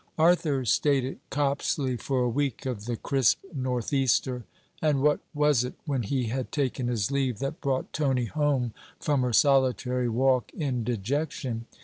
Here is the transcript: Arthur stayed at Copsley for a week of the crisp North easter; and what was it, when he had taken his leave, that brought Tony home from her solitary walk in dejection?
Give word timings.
Arthur 0.17 0.65
stayed 0.65 1.05
at 1.05 1.17
Copsley 1.29 1.95
for 1.95 2.23
a 2.23 2.27
week 2.27 2.65
of 2.65 2.85
the 2.85 2.95
crisp 2.97 3.43
North 3.53 3.93
easter; 3.93 4.45
and 4.81 4.99
what 5.03 5.19
was 5.31 5.63
it, 5.63 5.75
when 5.85 6.01
he 6.01 6.23
had 6.23 6.51
taken 6.51 6.87
his 6.87 7.11
leave, 7.11 7.37
that 7.37 7.61
brought 7.61 7.93
Tony 7.93 8.25
home 8.25 8.73
from 8.99 9.21
her 9.21 9.31
solitary 9.31 10.09
walk 10.09 10.51
in 10.55 10.83
dejection? 10.83 11.67